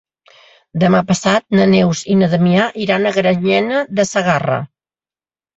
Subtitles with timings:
[0.83, 4.61] Demà passat na Neus i na Damià iran a Granyena de Segarra.